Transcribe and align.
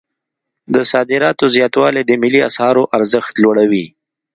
د 0.73 0.75
صادراتو 0.91 1.45
زیاتوالی 1.55 2.01
د 2.05 2.11
ملي 2.21 2.39
اسعارو 2.49 2.83
ارزښت 2.97 3.33
لوړوي. 3.43 3.85